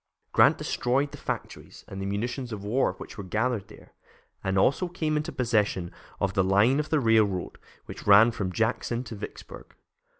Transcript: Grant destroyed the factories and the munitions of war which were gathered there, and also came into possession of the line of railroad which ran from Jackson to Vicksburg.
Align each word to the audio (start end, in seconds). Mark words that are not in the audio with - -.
Grant 0.31 0.57
destroyed 0.57 1.11
the 1.11 1.19
factories 1.19 1.85
and 1.87 2.01
the 2.01 2.07
munitions 2.07 2.51
of 2.51 2.63
war 2.63 2.93
which 2.93 3.19
were 3.19 3.23
gathered 3.23 3.67
there, 3.67 3.93
and 4.43 4.57
also 4.57 4.87
came 4.87 5.15
into 5.15 5.31
possession 5.31 5.91
of 6.19 6.33
the 6.33 6.43
line 6.43 6.79
of 6.79 6.91
railroad 6.91 7.59
which 7.85 8.07
ran 8.07 8.31
from 8.31 8.51
Jackson 8.51 9.03
to 9.03 9.15
Vicksburg. 9.15 9.75